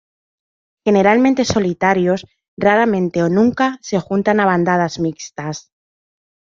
[0.87, 2.21] Generalmente solitarios,
[2.57, 5.57] raramente o nunca se juntan a bandadas mixtas.